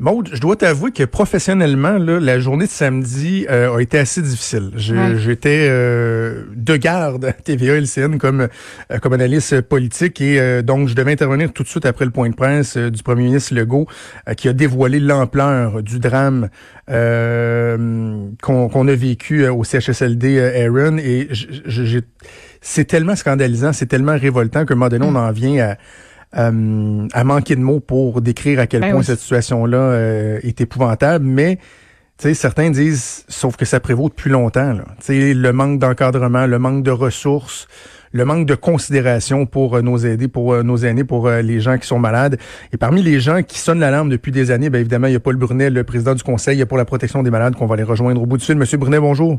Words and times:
Maud, 0.00 0.28
je 0.32 0.40
dois 0.40 0.54
t'avouer 0.54 0.92
que 0.92 1.02
professionnellement, 1.02 1.98
là, 1.98 2.20
la 2.20 2.38
journée 2.38 2.66
de 2.66 2.70
samedi 2.70 3.46
euh, 3.50 3.74
a 3.74 3.80
été 3.80 3.98
assez 3.98 4.22
difficile. 4.22 4.70
J'étais 4.76 5.66
euh, 5.68 6.44
de 6.54 6.76
garde 6.76 7.24
à 7.24 7.32
TVA 7.32 7.80
LCN 7.80 8.18
comme, 8.18 8.42
euh, 8.42 8.98
comme 9.02 9.12
analyste 9.12 9.60
politique 9.62 10.20
et 10.20 10.62
donc 10.62 10.86
je 10.86 10.94
devais 10.94 11.10
intervenir 11.10 11.52
tout 11.52 11.64
de 11.64 11.68
suite 11.68 11.84
après 11.84 12.04
le 12.04 12.12
point 12.12 12.30
de 12.30 12.36
presse 12.36 12.76
du 12.76 13.02
premier 13.02 13.24
ministre 13.24 13.54
Legault 13.54 13.88
qui 14.36 14.48
a 14.48 14.52
dévoilé 14.52 15.00
l'ampleur 15.00 15.82
du 15.82 15.98
drame 15.98 16.48
qu'on 16.86 18.88
a 18.88 18.94
vécu 18.94 19.48
au 19.48 19.64
CHSLD 19.64 20.38
Aaron 20.38 20.98
et 20.98 21.28
c'est 22.60 22.84
tellement 22.84 23.16
scandalisant, 23.16 23.72
c'est 23.72 23.86
tellement 23.86 24.16
révoltant 24.16 24.64
qu'à 24.64 24.74
un 24.74 24.76
moment 24.76 24.88
donné, 24.88 25.06
on 25.06 25.12
mm. 25.12 25.16
en 25.16 25.32
vient 25.32 25.70
à 25.70 25.76
euh, 26.36 27.08
à 27.12 27.24
manquer 27.24 27.56
de 27.56 27.60
mots 27.60 27.80
pour 27.80 28.20
décrire 28.20 28.60
à 28.60 28.66
quel 28.66 28.82
ben 28.82 28.92
point 28.92 29.02
cette 29.02 29.20
situation-là 29.20 29.78
euh, 29.78 30.40
est 30.42 30.60
épouvantable, 30.60 31.24
mais 31.24 31.58
certains 32.18 32.70
disent, 32.70 33.24
sauf 33.28 33.56
que 33.56 33.64
ça 33.64 33.80
prévaut 33.80 34.10
depuis 34.10 34.28
longtemps. 34.28 34.74
Là. 34.74 34.84
le 35.08 35.50
manque 35.52 35.78
d'encadrement, 35.78 36.46
le 36.46 36.58
manque 36.58 36.82
de 36.82 36.90
ressources, 36.90 37.66
le 38.12 38.26
manque 38.26 38.46
de 38.46 38.54
considération 38.54 39.46
pour 39.46 39.76
euh, 39.76 39.82
nos 39.82 39.96
aidés, 39.98 40.28
pour 40.28 40.62
nos 40.62 40.76
aînés, 40.76 41.04
pour 41.04 41.30
les 41.30 41.60
gens 41.60 41.78
qui 41.78 41.86
sont 41.86 41.98
malades. 41.98 42.38
Et 42.72 42.76
parmi 42.76 43.02
les 43.02 43.20
gens 43.20 43.42
qui 43.42 43.58
sonnent 43.58 43.80
l'alarme 43.80 44.10
depuis 44.10 44.32
des 44.32 44.50
années, 44.50 44.68
bien 44.68 44.80
évidemment, 44.80 45.06
il 45.06 45.14
y 45.14 45.16
a 45.16 45.20
Paul 45.20 45.36
Brunet, 45.36 45.70
le 45.70 45.84
président 45.84 46.14
du 46.14 46.22
Conseil 46.22 46.62
pour 46.66 46.76
la 46.76 46.84
protection 46.84 47.22
des 47.22 47.30
malades, 47.30 47.56
qu'on 47.56 47.66
va 47.66 47.74
aller 47.74 47.84
rejoindre 47.84 48.20
au 48.20 48.26
bout 48.26 48.36
du 48.36 48.44
fil. 48.44 48.56
Monsieur 48.56 48.76
Brunet, 48.76 49.00
bonjour. 49.00 49.38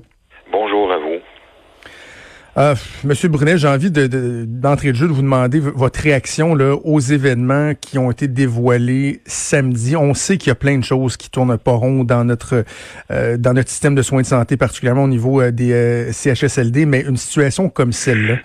Euh, 2.57 2.73
Monsieur 3.03 3.29
Brunet, 3.29 3.57
j'ai 3.57 3.67
envie 3.67 3.91
d'entrer 3.91 4.89
de, 4.89 4.95
jeu 4.95 5.07
de 5.07 5.13
vous 5.13 5.21
demander 5.21 5.59
votre 5.59 5.99
réaction 5.99 6.53
aux 6.83 6.99
événements 6.99 7.73
qui 7.79 7.97
ont 7.99 8.09
été 8.09 8.27
dévoilés 8.27 9.19
samedi. 9.25 9.95
On 9.95 10.13
sait 10.13 10.37
qu'il 10.37 10.49
y 10.49 10.51
a 10.51 10.55
plein 10.55 10.77
de 10.77 10.83
choses 10.83 11.15
qui 11.15 11.29
tournent 11.29 11.57
pas 11.57 11.73
rond 11.73 12.03
dans 12.03 12.23
notre 12.23 12.65
euh, 13.11 13.37
dans 13.37 13.53
notre 13.53 13.69
système 13.69 13.95
de 13.95 14.01
soins 14.01 14.21
de 14.21 14.25
santé, 14.25 14.57
particulièrement 14.57 15.03
au 15.03 15.07
niveau 15.07 15.41
euh, 15.41 15.51
des 15.51 16.11
CHSLD, 16.11 16.85
mais 16.85 17.01
une 17.01 17.17
situation 17.17 17.69
comme 17.69 17.91
celle-là, 17.91 18.37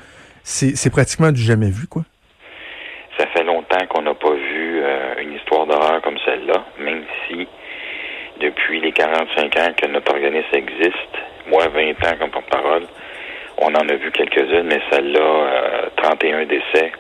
c'est 0.42 0.91
pratiquement 0.91 1.33
du 1.33 1.41
jamais 1.41 1.70
vu, 1.70 1.86
quoi. 1.86 2.02
Ça 3.18 3.27
fait 3.28 3.44
longtemps 3.44 3.86
qu'on 3.89 4.02
n'a 4.02 4.14
pas 4.14 4.34
vu 4.34 4.83
une 5.22 5.33
histoire 5.33 5.66
d'horreur 5.66 6.02
comme 6.02 6.18
celle-là, 6.24 6.64
même 6.80 7.02
si 7.27 7.46
depuis 8.41 8.80
les 8.80 8.92
45 8.92 9.56
ans 9.58 9.72
que 9.77 9.86
notre 9.86 10.12
organisme 10.12 10.55
existe, 10.55 11.14
moi 11.48 11.68
20 11.68 11.91
ans 11.91 12.16
comme 12.18 12.30
porte-parole, 12.30 12.83
on 13.58 13.69
en 13.69 13.88
a 13.88 13.94
vu 13.94 14.10
quelques-unes, 14.10 14.66
mais 14.66 14.80
celle-là, 14.91 15.91
31 15.97 16.34
euh, 16.34 16.44
décès, 16.47 16.92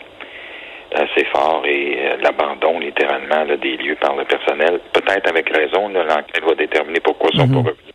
assez 0.94 1.24
fort, 1.26 1.62
et 1.66 1.98
euh, 1.98 2.16
l'abandon 2.22 2.78
littéralement 2.78 3.44
des 3.44 3.76
lieux 3.76 3.96
par 3.96 4.14
le 4.16 4.24
personnel. 4.24 4.80
Peut-être 4.92 5.28
avec 5.28 5.48
raison, 5.50 5.88
l'enquête 5.88 6.44
va 6.44 6.54
déterminer 6.54 7.00
pourquoi 7.00 7.30
ils 7.32 7.40
sont 7.40 7.48
pas 7.48 7.54
mhm. 7.54 7.66
revenus. 7.66 7.94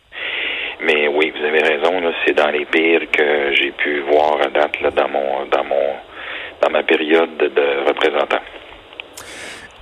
Mais 0.82 1.08
oui, 1.08 1.32
vous 1.36 1.44
avez 1.44 1.62
raison, 1.62 2.00
c'est 2.24 2.34
dans 2.34 2.50
les 2.50 2.64
pires 2.64 3.10
que 3.10 3.52
j'ai 3.54 3.70
pu 3.72 4.00
voir 4.00 4.40
à 4.42 4.48
date 4.48 4.80
là, 4.80 4.90
dans 4.90 5.08
mon 5.08 5.44
dans 5.50 5.64
mon 5.64 5.94
dans 6.62 6.70
ma 6.70 6.82
période 6.82 7.36
de 7.36 7.86
représentant. 7.86 8.40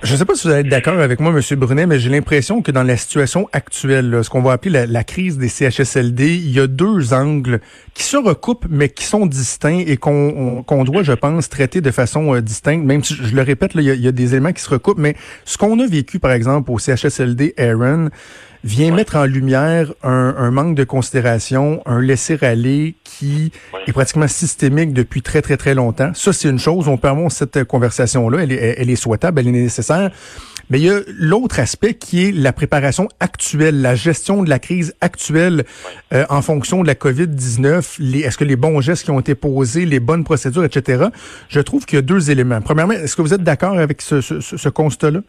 Je 0.01 0.13
ne 0.13 0.17
sais 0.17 0.23
pas 0.23 0.33
si 0.33 0.47
vous 0.47 0.53
allez 0.53 0.61
être 0.61 0.69
d'accord 0.69 0.97
avec 0.97 1.19
moi, 1.19 1.33
M. 1.33 1.59
Brunet, 1.59 1.85
mais 1.85 1.99
j'ai 1.99 2.09
l'impression 2.09 2.61
que 2.61 2.71
dans 2.71 2.83
la 2.83 2.95
situation 2.95 3.49
actuelle, 3.51 4.21
ce 4.23 4.29
qu'on 4.29 4.41
va 4.41 4.53
appeler 4.53 4.85
la, 4.87 5.03
crise 5.03 5.37
des 5.37 5.49
CHSLD, 5.49 6.35
il 6.35 6.51
y 6.51 6.59
a 6.61 6.67
deux 6.67 7.13
angles 7.13 7.59
qui 7.95 8.03
se 8.03 8.15
recoupent, 8.15 8.67
mais 8.69 8.87
qui 8.87 9.03
sont 9.03 9.25
distincts 9.25 9.83
et 9.85 9.97
qu'on 9.97 10.63
doit, 10.85 11.03
je 11.03 11.11
pense, 11.11 11.49
traiter 11.49 11.81
de 11.81 11.91
façon 11.91 12.33
euh, 12.33 12.41
distincte. 12.41 12.85
Même 12.85 13.03
si, 13.03 13.13
je 13.13 13.35
le 13.35 13.41
répète, 13.41 13.75
a, 13.75 13.81
il, 13.81 13.99
y 13.99 14.07
a, 14.07 14.11
des 14.13 14.35
éléments 14.35 14.53
qui 14.53 14.63
se 14.63 14.69
recoupent, 14.69 14.99
mais 14.99 15.17
ce 15.43 15.57
qu'on 15.57 15.77
a 15.79 15.85
vécu, 15.85 16.17
par 16.19 16.31
exemple, 16.31 16.71
au 16.71 16.79
CHSLD 16.79 17.55
Aaron, 17.57 18.07
vient 18.63 18.93
mettre 18.93 19.15
en 19.15 19.25
lumière 19.25 19.93
un, 20.03 20.51
manque 20.51 20.75
de 20.75 20.83
considération, 20.83 21.81
un 21.85 22.01
laisser-aller 22.01 22.95
qui 23.03 23.51
est 23.87 23.93
pratiquement 23.93 24.27
systémique 24.27 24.93
depuis 24.93 25.21
très, 25.21 25.41
très, 25.41 25.57
très 25.57 25.73
longtemps. 25.73 26.13
Ça, 26.13 26.33
c'est 26.33 26.49
une 26.49 26.59
chose. 26.59 26.87
On 26.87 26.99
avoir 27.01 27.31
cette 27.31 27.63
conversation-là. 27.63 28.43
Elle 28.43 28.51
est, 28.51 28.75
elle 28.77 28.89
est 28.89 28.95
souhaitable, 28.95 29.39
elle 29.39 29.47
est 29.47 29.51
nécessaire. 29.51 30.11
Mais 30.69 30.79
il 30.79 30.85
y 30.85 30.89
a 30.89 30.99
l'autre 31.07 31.59
aspect 31.59 31.95
qui 31.95 32.27
est 32.27 32.31
la 32.31 32.53
préparation 32.53 33.07
actuelle, 33.19 33.81
la 33.81 33.95
gestion 33.95 34.43
de 34.43 34.49
la 34.49 34.59
crise 34.59 34.95
actuelle 35.01 35.63
euh, 36.13 36.25
en 36.29 36.43
fonction 36.43 36.83
de 36.83 36.87
la 36.87 36.93
COVID-19. 36.93 38.23
Est-ce 38.23 38.37
que 38.37 38.43
les 38.43 38.55
bons 38.55 38.79
gestes 38.79 39.05
qui 39.05 39.11
ont 39.11 39.19
été 39.19 39.33
posés, 39.33 39.85
les 39.85 39.99
bonnes 39.99 40.23
procédures, 40.23 40.63
etc. 40.63 41.05
Je 41.47 41.59
trouve 41.59 41.87
qu'il 41.87 41.95
y 41.95 41.99
a 41.99 42.03
deux 42.03 42.29
éléments. 42.29 42.61
Premièrement, 42.61 42.93
est-ce 42.93 43.15
que 43.15 43.23
vous 43.23 43.33
êtes 43.33 43.41
d'accord 43.41 43.79
avec 43.79 44.01
ce, 44.01 44.21
ce, 44.21 44.39
ce 44.41 44.69
constat-là? 44.69 45.21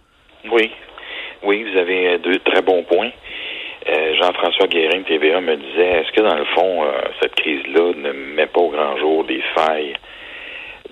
Oui, 0.52 0.70
oui, 1.42 1.64
vous 1.64 1.78
avez 1.78 2.18
deux 2.18 2.38
très 2.41 2.60
bons 2.60 2.84
points. 2.84 3.10
Euh, 3.88 4.14
Jean-François 4.20 4.66
Guérin, 4.66 5.02
TVA, 5.02 5.41
me 5.41 5.56
disait, 5.56 6.00
est-ce 6.00 6.12
que 6.12 6.20
dans 6.20 6.34
le 6.34 6.44
fond, 6.44 6.84
euh, 6.84 7.00
cette 7.20 7.34
crise-là 7.34 7.92
ne 7.96 8.12
met 8.12 8.46
pas 8.46 8.60
au 8.60 8.68
grand 8.68 8.96
jour 8.98 9.24
des 9.24 9.42
failles 9.54 9.94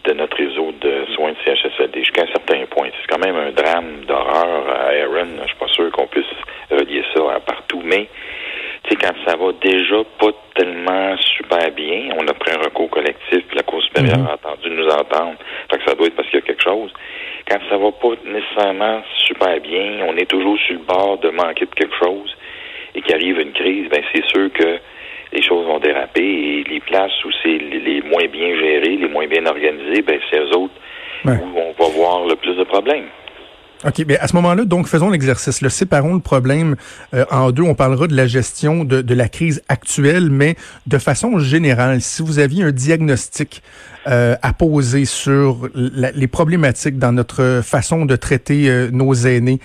de 0.04 0.12
notre 0.14 0.36
réseau 0.36 0.72
de 0.80 1.04
soins 1.14 1.32
de 1.32 1.36
CHSLD 1.44 2.00
jusqu'à 2.00 2.22
un 2.22 2.28
certain 2.28 2.64
point? 2.70 2.88
C'est 3.00 3.12
quand 3.12 3.24
même 3.24 3.36
un 3.36 3.50
drame 3.50 4.04
d'horreur 4.06 4.68
à 4.70 4.90
Aaron. 4.92 5.28
Je 5.42 5.48
suis 5.48 5.58
pas 5.58 5.68
sûr 5.68 5.92
qu'on 5.92 6.06
puisse 6.06 6.24
relier 6.70 7.04
ça 7.14 7.34
à 7.34 7.40
partout, 7.40 7.82
mais 7.84 8.08
tu 8.84 8.90
sais, 8.90 8.96
quand 8.96 9.14
ça 9.26 9.36
va 9.36 9.52
déjà 9.60 10.02
pas 10.18 10.30
tellement 10.54 11.14
super 11.36 11.70
bien, 11.72 12.14
on 12.18 12.26
a 12.26 12.32
pris 12.32 12.52
un 12.52 12.62
recours 12.62 12.88
collectif, 12.88 13.44
puis 13.46 13.56
la 13.56 13.64
Cour 13.64 13.82
supérieure 13.82 14.16
mm-hmm. 14.16 14.30
a 14.30 14.50
entendu 14.50 14.70
nous 14.70 14.88
entendre. 14.88 15.36
Fait 15.70 15.78
que 15.78 15.84
ça 15.84 15.94
doit 15.94 16.06
être 16.06 16.16
parce 16.16 16.28
qu'il 16.30 16.40
y 16.40 16.42
a 16.42 16.46
quelque 16.46 16.62
chose 16.62 16.90
quand 17.48 17.58
ça 17.70 17.78
va 17.78 17.90
pas 17.92 18.14
nécessairement 18.24 19.02
super 19.26 19.60
bien, 19.60 20.04
on 20.06 20.16
est 20.16 20.28
toujours 20.28 20.58
sur 20.58 20.74
le 20.74 20.80
bord 20.80 21.18
de 21.18 21.30
manquer 21.30 21.64
de 21.64 21.74
quelque 21.74 21.96
chose 21.96 22.36
et 22.98 23.02
qu'il 23.02 23.14
arrive 23.14 23.38
une 23.38 23.52
crise, 23.52 23.88
ben 23.90 24.02
c'est 24.12 24.24
sûr 24.26 24.52
que 24.52 24.78
les 25.32 25.42
choses 25.42 25.66
vont 25.66 25.78
déraper 25.78 26.24
et 26.24 26.64
les 26.68 26.80
places 26.80 27.24
où 27.24 27.28
c'est 27.42 27.58
les 27.58 28.02
moins 28.02 28.26
bien 28.32 28.54
gérées, 28.56 28.96
les 28.96 29.08
moins 29.08 29.26
bien 29.26 29.46
organisées, 29.46 30.02
ben 30.02 30.18
c'est 30.28 30.38
eux 30.38 30.56
autres 30.56 30.74
où 31.24 31.30
on 31.30 31.72
va 31.78 31.88
voir 31.94 32.26
le 32.26 32.34
plus 32.36 32.56
de 32.56 32.64
problèmes. 32.64 33.06
OK, 33.86 34.04
mais 34.08 34.18
à 34.18 34.26
ce 34.26 34.34
moment-là, 34.34 34.64
donc 34.64 34.88
faisons 34.88 35.08
l'exercice. 35.08 35.62
Le 35.62 35.68
séparons 35.68 36.14
le 36.14 36.20
problème 36.20 36.74
euh, 37.14 37.24
en 37.30 37.52
deux. 37.52 37.62
On 37.62 37.76
parlera 37.76 38.08
de 38.08 38.16
la 38.16 38.26
gestion 38.26 38.82
de, 38.82 39.02
de, 39.02 39.14
la 39.14 39.28
crise 39.28 39.62
actuelle, 39.68 40.30
mais 40.30 40.56
de 40.88 40.98
façon 40.98 41.38
générale, 41.38 42.00
si 42.00 42.22
vous 42.22 42.40
aviez 42.40 42.64
un 42.64 42.72
diagnostic 42.72 43.62
euh, 44.08 44.34
à 44.42 44.52
poser 44.52 45.04
sur 45.04 45.68
les 45.74 46.26
problématiques 46.26 46.98
dans 46.98 47.12
notre 47.12 47.60
façon 47.62 48.04
de 48.04 48.16
traiter 48.16 48.68
euh, 48.68 48.90
nos 48.90 49.14
aînés, 49.14 49.60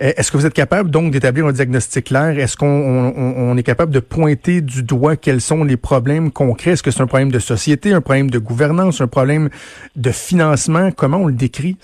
est-ce 0.00 0.32
que 0.32 0.36
vous 0.36 0.46
êtes 0.46 0.54
capable 0.54 0.90
donc 0.90 1.12
d'établir 1.12 1.46
un 1.46 1.52
diagnostic 1.52 2.06
clair? 2.06 2.36
Est-ce 2.38 2.56
qu'on 2.56 2.66
on, 2.66 3.56
est 3.56 3.62
capable 3.62 3.92
de 3.92 4.00
pointer 4.00 4.60
du 4.60 4.82
doigt 4.82 5.16
quels 5.16 5.40
sont 5.40 5.62
les 5.62 5.76
problèmes 5.76 6.32
concrets? 6.32 6.72
Est-ce 6.72 6.82
que 6.82 6.90
c'est 6.90 7.02
un 7.02 7.06
problème 7.06 7.30
de 7.30 7.38
société, 7.38 7.92
un 7.92 8.00
problème 8.00 8.28
de 8.28 8.38
gouvernance, 8.38 9.00
un 9.00 9.06
problème 9.06 9.50
de 9.94 10.10
financement? 10.10 10.90
Comment 10.90 11.18
on 11.18 11.26
le 11.26 11.34
décrit, 11.34 11.76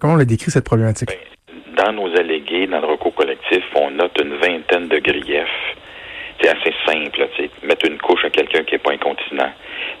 comment 0.00 0.14
on 0.14 0.16
le 0.16 0.24
décrit 0.24 0.50
cette 0.50 0.64
problématique? 0.64 1.10
Ben, 1.10 1.84
dans 1.84 1.92
nos 1.92 2.16
allégués, 2.16 2.66
dans 2.66 2.80
le 2.80 2.86
recours 2.86 3.14
collectif, 3.14 3.62
on 3.74 3.90
note 3.90 4.12
une 4.22 4.36
vingtaine 4.36 4.88
de 4.88 4.98
griefs. 4.98 5.76
C'est 6.40 6.48
assez 6.48 6.74
simple, 6.86 7.26
mettre 7.62 7.86
une 7.86 7.98
couche 7.98 8.24
à 8.24 8.30
quelqu'un 8.30 8.64
qui 8.64 8.72
n'est 8.72 8.78
pas 8.78 8.92
incontinent, 8.92 9.52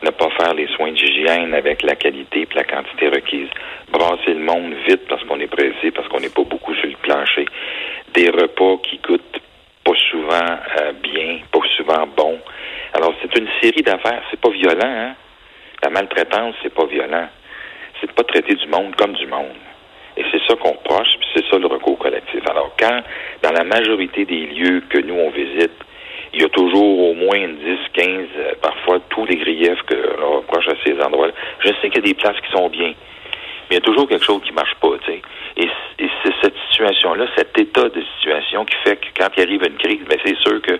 ne 0.02 0.10
pas 0.10 0.28
faire 0.30 0.54
les 0.54 0.66
soins 0.68 0.92
d'hygiène 0.92 1.54
avec 1.54 1.82
la 1.82 1.94
qualité 1.94 2.42
et 2.42 2.48
la 2.54 2.64
quantité 2.64 3.08
requise, 3.08 3.48
brasser 3.90 4.34
le 4.34 4.40
monde 4.40 4.74
vite 4.86 5.06
parce 5.08 5.22
qu'on 5.24 5.40
est 5.40 5.46
pressé, 5.46 5.90
parce 5.94 6.08
qu'on 6.08 6.20
n'est 6.20 6.28
pas 6.28 6.42
beaucoup 6.42 6.74
sur 6.74 6.88
le 6.88 6.96
plancher, 6.96 7.46
des 8.12 8.28
repas 8.30 8.78
qui 8.82 8.98
coûtent 8.98 9.40
pas 9.84 9.94
souvent 10.10 10.58
euh, 10.80 10.92
bien, 11.02 11.38
pas 11.52 11.60
souvent 11.76 12.06
bon. 12.16 12.38
Alors 12.94 13.14
c'est 13.22 13.38
une 13.38 13.48
série 13.62 13.82
d'affaires, 13.82 14.22
c'est 14.30 14.40
pas 14.40 14.50
violent, 14.50 14.80
hein? 14.84 15.14
La 15.82 15.90
maltraitance, 15.90 16.54
c'est 16.62 16.72
pas 16.72 16.86
violent. 16.86 17.28
C'est 18.00 18.10
pas 18.12 18.24
traiter 18.24 18.54
du 18.54 18.66
monde 18.68 18.96
comme 18.96 19.12
du 19.12 19.26
monde. 19.26 19.56
Et 20.16 20.24
c'est 20.30 20.40
ça 20.48 20.56
qu'on 20.56 20.74
proche, 20.74 21.08
puis 21.18 21.28
c'est 21.34 21.44
ça 21.50 21.58
le 21.58 21.66
recours 21.66 21.98
collectif. 21.98 22.40
Alors 22.48 22.74
quand, 22.78 23.02
dans 23.42 23.52
la 23.52 23.64
majorité 23.64 24.24
des 24.24 24.46
lieux 24.46 24.82
que 24.88 24.98
nous 24.98 25.14
on 25.14 25.30
visite, 25.30 25.72
il 26.34 26.42
y 26.42 26.44
a 26.44 26.48
toujours 26.48 27.10
au 27.10 27.14
moins 27.14 27.46
10, 27.48 27.78
15, 27.92 28.08
euh, 28.36 28.52
parfois 28.60 28.98
tous 29.08 29.24
les 29.26 29.36
griefs 29.36 29.82
que 29.86 29.94
l'on 30.20 30.38
reproche 30.38 30.66
à 30.68 30.74
ces 30.84 31.00
endroits-là. 31.00 31.32
Je 31.60 31.68
sais 31.80 31.90
qu'il 31.90 31.96
y 31.96 31.98
a 31.98 32.12
des 32.12 32.14
places 32.14 32.40
qui 32.40 32.50
sont 32.52 32.68
bien, 32.68 32.88
mais 32.88 33.70
il 33.70 33.74
y 33.74 33.76
a 33.76 33.80
toujours 33.80 34.08
quelque 34.08 34.24
chose 34.24 34.42
qui 34.44 34.52
marche 34.52 34.74
pas, 34.80 34.90
tu. 35.04 35.12
Et, 35.56 35.68
c'est 35.98 36.32
cette 36.42 36.54
situation-là, 36.70 37.26
cet 37.36 37.56
état 37.58 37.88
de 37.88 38.02
situation 38.16 38.64
qui 38.64 38.74
fait 38.82 38.96
que 38.96 39.06
quand 39.16 39.28
il 39.36 39.42
arrive 39.42 39.62
une 39.62 39.76
crise, 39.76 40.00
ben 40.08 40.18
c'est 40.24 40.36
sûr 40.38 40.60
que 40.62 40.78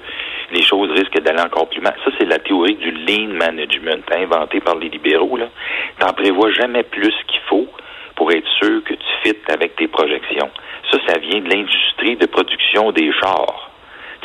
les 0.50 0.62
choses 0.62 0.90
risquent 0.90 1.20
d'aller 1.20 1.42
encore 1.42 1.68
plus 1.68 1.80
mal. 1.80 1.94
Ça, 2.04 2.10
c'est 2.18 2.24
la 2.24 2.38
théorie 2.38 2.74
du 2.76 2.90
lean 2.90 3.28
management 3.34 4.02
inventée 4.10 4.60
par 4.60 4.76
les 4.76 4.88
libéraux. 4.88 5.36
Là. 5.36 5.48
T'en 5.98 6.12
prévois 6.14 6.50
jamais 6.52 6.82
plus 6.82 7.14
qu'il 7.28 7.40
faut 7.46 7.68
pour 8.16 8.32
être 8.32 8.48
sûr 8.58 8.82
que 8.84 8.94
tu 8.94 9.06
fites 9.22 9.50
avec 9.50 9.76
tes 9.76 9.86
projections. 9.86 10.50
Ça, 10.90 10.98
ça 11.06 11.18
vient 11.18 11.40
de 11.40 11.48
l'industrie 11.50 12.16
de 12.16 12.26
production 12.26 12.90
des 12.92 13.12
chars 13.12 13.70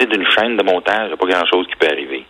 d'une 0.06 0.26
chaîne 0.28 0.58
de 0.58 0.64
montage, 0.64 1.06
il 1.06 1.08
n'y 1.08 1.14
a 1.14 1.18
pas 1.18 1.28
grand-chose 1.28 1.68
qui 1.68 1.76
peut 1.76 1.88
arriver. 1.92 2.26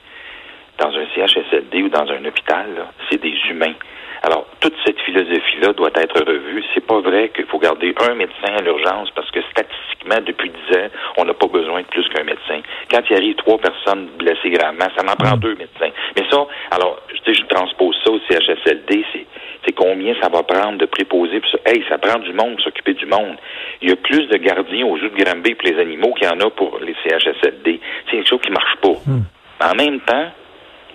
Dans 0.77 0.89
un 0.89 1.05
CHSLD 1.13 1.83
ou 1.83 1.89
dans 1.89 2.09
un 2.09 2.23
hôpital, 2.25 2.67
c'est 3.09 3.21
des 3.21 3.35
humains. 3.49 3.75
Alors, 4.21 4.47
toute 4.59 4.75
cette 4.85 4.99
philosophie-là 5.01 5.73
doit 5.73 5.91
être 5.95 6.25
revue. 6.25 6.63
C'est 6.73 6.85
pas 6.85 6.99
vrai 6.99 7.29
qu'il 7.29 7.45
faut 7.45 7.59
garder 7.59 7.93
un 8.01 8.15
médecin 8.15 8.53
à 8.57 8.61
l'urgence 8.61 9.09
parce 9.11 9.31
que 9.31 9.39
statistiquement, 9.49 10.19
depuis 10.25 10.49
dix 10.49 10.77
ans, 10.77 10.87
on 11.17 11.25
n'a 11.25 11.33
pas 11.33 11.47
besoin 11.47 11.81
de 11.81 11.87
plus 11.87 12.07
qu'un 12.09 12.23
médecin. 12.23 12.59
Quand 12.91 13.01
il 13.09 13.15
arrive 13.15 13.35
trois 13.35 13.57
personnes 13.57 14.07
blessées 14.17 14.49
gravement, 14.49 14.87
ça 14.95 15.03
m'en 15.03 15.15
prend 15.15 15.37
mm. 15.37 15.39
deux 15.39 15.55
médecins. 15.55 15.91
Mais 16.17 16.23
ça, 16.29 16.45
alors, 16.71 16.99
je, 17.13 17.31
je 17.31 17.43
transpose 17.45 17.95
ça 18.03 18.11
au 18.11 18.19
CHSLD, 18.29 19.05
c'est 19.13 19.25
c'est 19.65 19.73
combien 19.73 20.13
ça 20.21 20.29
va 20.29 20.43
prendre 20.43 20.77
de 20.77 20.85
préposer. 20.85 21.39
Puis 21.39 21.51
ça, 21.51 21.57
hey, 21.65 21.83
ça 21.89 21.97
prend 21.97 22.19
du 22.19 22.33
monde, 22.33 22.59
s'occuper 22.61 22.93
du 22.93 23.05
monde. 23.05 23.37
Il 23.81 23.89
y 23.89 23.91
a 23.91 23.95
plus 23.95 24.27
de 24.27 24.37
gardiens 24.37 24.85
aux 24.85 24.97
jeux 24.97 25.09
de 25.09 25.23
Granby 25.23 25.55
pour 25.55 25.69
les 25.69 25.79
animaux 25.79 26.13
qu'il 26.13 26.27
y 26.27 26.29
en 26.29 26.39
a 26.39 26.49
pour 26.49 26.79
les 26.79 26.95
CHSLD. 27.03 27.79
C'est 28.05 28.17
quelque 28.17 28.29
chose 28.29 28.41
qui 28.41 28.51
marche 28.51 28.75
pas. 28.81 28.95
Hmm. 29.05 29.23
En 29.61 29.75
même 29.75 29.99
temps, 30.01 30.31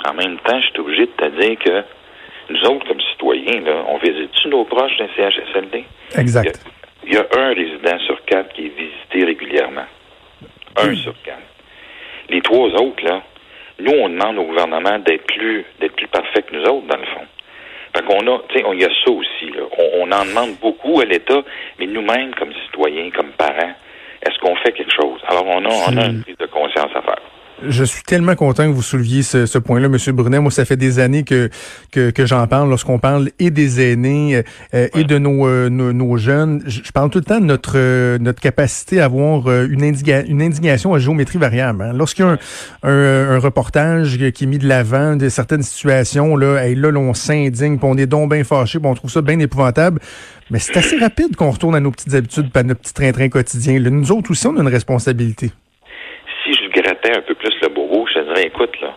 en 0.08 0.14
même 0.14 0.38
temps, 0.38 0.60
je 0.60 0.66
suis 0.66 0.80
obligé 0.80 1.06
de 1.06 1.12
te 1.12 1.40
dire 1.40 1.58
que 1.58 1.84
nous 2.50 2.60
autres, 2.64 2.86
comme 2.86 3.00
citoyens, 3.00 3.60
là, 3.60 3.84
on 3.88 3.98
visite-tu 3.98 4.48
nos 4.48 4.64
proches 4.64 4.96
d'un 4.98 5.08
CHSLD? 5.16 5.84
Exact. 6.18 6.60
Il 7.06 7.14
y, 7.14 7.16
a, 7.16 7.26
un 7.36 7.48
résident 7.48 7.98
sur 8.06 8.22
quatre 8.24 8.52
qui 8.54 8.66
est 8.66 8.72
visité 8.76 9.24
régulièrement. 9.24 9.84
Un 10.76 10.94
sur 10.94 11.14
quatre. 11.22 11.38
Les 12.30 12.40
trois 12.40 12.68
autres, 12.70 13.04
là, 13.04 13.22
nous, 13.78 13.92
on 13.92 14.08
demande 14.08 14.38
au 14.38 14.44
gouvernement 14.44 14.98
d'être 14.98 15.26
plus, 15.26 15.64
d'être 15.80 15.96
plus 15.96 16.06
parfait 16.08 16.42
que 16.42 16.54
nous 16.54 16.62
autres, 16.62 16.86
dans 16.86 16.96
le 16.96 17.06
fond. 17.06 17.26
Fait 17.94 18.04
qu'on 18.04 18.26
a, 18.26 18.38
tu 18.48 18.58
sais, 18.58 18.64
il 18.72 18.80
y 18.80 18.84
a 18.84 18.88
ça 19.04 19.10
aussi. 19.10 19.50
Là. 19.52 19.62
On, 19.94 20.10
en 20.10 20.24
demande 20.24 20.56
beaucoup 20.60 21.00
à 21.00 21.04
l'État, 21.04 21.42
mais 21.78 21.86
nous-mêmes, 21.86 22.34
comme 22.34 22.52
citoyens, 22.66 23.10
comme 23.10 23.30
parents, 23.32 23.74
est-ce 24.22 24.38
qu'on 24.40 24.56
fait 24.56 24.72
quelque 24.72 24.94
chose? 24.94 25.20
Alors, 25.28 25.46
on 25.46 25.64
a, 25.64 25.68
on 25.68 25.96
a 25.96 26.06
une 26.06 26.22
prise 26.22 26.38
de 26.38 26.46
conscience 26.46 26.90
à 26.94 27.02
faire. 27.02 27.20
Je 27.68 27.84
suis 27.84 28.02
tellement 28.02 28.34
content 28.34 28.64
que 28.64 28.72
vous 28.72 28.82
souleviez 28.82 29.22
ce, 29.22 29.46
ce 29.46 29.58
point-là, 29.58 29.88
Monsieur 29.88 30.12
Brunet. 30.12 30.40
Moi, 30.40 30.50
ça 30.50 30.64
fait 30.64 30.76
des 30.76 30.98
années 30.98 31.24
que 31.24 31.50
que, 31.90 32.10
que 32.10 32.26
j'en 32.26 32.46
parle 32.46 32.68
lorsqu'on 32.68 32.98
parle 32.98 33.30
et 33.38 33.50
des 33.50 33.80
aînés 33.80 34.42
euh, 34.74 34.88
et 34.94 35.04
de 35.04 35.18
nos, 35.18 35.46
euh, 35.46 35.68
nos, 35.68 36.16
jeunes. 36.16 36.62
Je, 36.66 36.90
parle 36.92 37.10
tout 37.10 37.18
le 37.18 37.24
temps 37.24 37.40
de 37.40 37.46
notre 37.46 37.74
euh, 37.76 38.18
notre 38.18 38.40
capacité 38.40 39.00
à 39.00 39.06
avoir 39.06 39.50
une, 39.62 39.84
une 39.84 40.42
indignation 40.42 40.94
à 40.94 40.98
géométrie 40.98 41.38
variable. 41.38 41.82
Hein. 41.82 41.92
Lorsqu'il 41.94 42.24
y 42.24 42.28
a 42.28 42.38
un, 42.82 43.34
un, 43.34 43.38
reportage 43.38 44.16
qui 44.32 44.44
est 44.44 44.46
mis 44.46 44.58
de 44.58 44.68
l'avant 44.68 45.16
de 45.16 45.28
certaines 45.28 45.62
situations, 45.62 46.36
là, 46.36 46.66
et 46.66 46.74
là, 46.74 46.88
on 46.94 47.14
s'indigne, 47.14 47.78
puis 47.78 47.88
on 47.88 47.96
est 47.96 48.06
donc 48.06 48.32
bien 48.32 48.44
fâché, 48.44 48.78
on 48.82 48.94
trouve 48.94 49.10
ça 49.10 49.22
bien 49.22 49.38
épouvantable. 49.38 50.00
Mais 50.50 50.58
c'est 50.58 50.76
assez 50.76 50.98
rapide 50.98 51.36
qu'on 51.36 51.50
retourne 51.50 51.74
à 51.74 51.80
nos 51.80 51.90
petites 51.90 52.14
habitudes, 52.14 52.50
à 52.54 52.62
notre 52.62 52.80
petit 52.80 52.94
train-train 52.94 53.28
quotidien. 53.28 53.78
nous 53.80 54.12
autres 54.12 54.30
aussi, 54.30 54.46
on 54.46 54.56
a 54.56 54.60
une 54.60 54.68
responsabilité 54.68 55.52
grattais 56.80 57.16
un 57.16 57.22
peu 57.22 57.34
plus 57.34 57.54
le 57.62 57.68
bourreau, 57.68 58.06
je 58.06 58.14
te 58.14 58.24
dirais, 58.24 58.46
écoute, 58.46 58.80
là, 58.80 58.94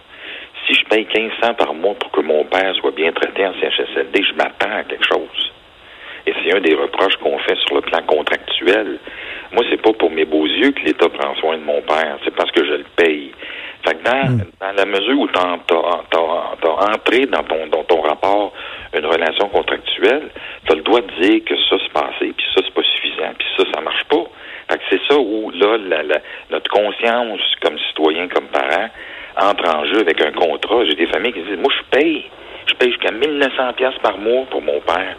si 0.66 0.74
je 0.74 0.84
paye 0.86 1.08
1500 1.14 1.54
par 1.54 1.74
mois 1.74 1.96
pour 1.96 2.12
que 2.12 2.22
mon 2.22 2.44
père 2.46 2.76
soit 2.76 2.92
bien 2.92 3.12
traité 3.12 3.46
en 3.46 3.54
CHSLD, 3.54 4.24
je 4.24 4.34
m'attends 4.34 4.76
à 4.76 4.84
quelque 4.84 5.06
chose. 5.08 5.54
Et 6.26 6.34
c'est 6.44 6.54
un 6.54 6.60
des 6.60 6.76
reproches 6.76 7.16
qu'on 7.18 7.40
fait 7.40 7.56
sur 7.66 7.76
le 7.76 7.82
plan 7.82 8.02
contractuel. 8.06 9.00
Moi, 9.54 9.64
c'est 9.70 9.82
pas 9.82 9.94
pour 9.94 10.12
mes 10.12 10.26
beaux 10.26 10.46
yeux 10.46 10.72
que 10.72 10.82
l'État 10.82 11.08
prend 11.08 11.34
soin 11.36 11.58
de 11.58 11.64
mon 11.64 11.82
père, 11.82 12.18
c'est 12.26 12.36
parce 12.36 12.52
que 12.52 12.66
je 12.66 12.74
le 12.74 12.86
paye. 12.98 13.32
Fait 13.86 13.96
que 13.96 14.04
dans, 14.04 14.30
hmm. 14.32 14.42
dans 14.60 14.72
la 14.76 14.86
mesure 14.86 15.20
où 15.20 15.28
tu 15.30 15.40
as, 15.40 16.94
entré 16.94 17.26
dans 17.28 17.44
ton, 17.44 17.68
dans 17.68 17.84
ton 17.84 18.02
rapport 18.02 18.52
une 18.94 19.06
relation 19.06 19.48
contractuelle, 19.48 20.30
tu 20.66 20.74
as 20.74 20.76
le 20.76 20.82
droit 20.82 21.00
de 21.00 21.22
dire 21.22 21.46
que 21.46 21.56
ça 21.70 21.78
se 21.80 21.90
passé, 21.92 22.34
puis 22.36 22.46
ça, 22.54 22.62
c'est 22.66 22.74
pas 22.74 22.84
suffisant, 22.84 23.34
puis 23.38 23.48
ça, 23.56 23.64
ça 23.74 23.82
marche 23.82 24.04
pas. 24.06 24.26
Fait 24.70 24.78
que 24.78 24.84
c'est 24.90 25.02
ça 25.08 25.18
où, 25.18 25.52
là, 25.52 25.78
la, 25.78 26.20
notre 26.50 26.70
conscience 26.70 27.42
comme 27.62 27.78
citoyen, 27.80 28.28
comme 28.28 28.48
parent, 28.48 28.90
entre 29.40 29.70
en 29.70 29.86
jeu 29.86 30.02
avec 30.02 30.22
un 30.22 30.32
contrat. 30.32 30.86
J'ai 30.86 30.96
des 30.96 31.08
familles 31.08 31.34
qui 31.34 31.42
disent, 31.42 31.60
moi, 31.60 31.72
je 31.76 31.98
paye. 31.98 32.26
Je 32.68 32.74
paye 32.76 32.92
jusqu'à 32.92 33.12
1900 33.12 33.74
pièces 33.74 33.98
par 34.02 34.18
mois 34.18 34.46
pour 34.50 34.62
mon 34.62 34.80
père. 34.82 35.16